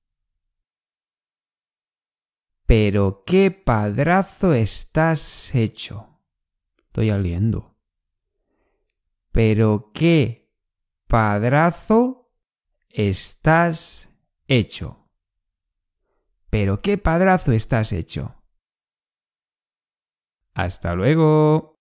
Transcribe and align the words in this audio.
Pero 2.64 3.22
qué 3.26 3.50
padrazo 3.50 4.54
estás 4.54 5.54
hecho. 5.54 6.22
Estoy 6.78 7.10
oliendo. 7.10 7.76
Pero 9.30 9.92
qué 9.92 10.50
padrazo 11.06 12.32
estás 12.88 14.08
hecho. 14.51 15.09
Pero 16.49 16.77
qué 16.77 16.97
padrazo 16.97 17.53
estás 17.53 17.93
hecho. 17.93 18.35
Hasta 20.53 20.95
luego. 20.95 21.80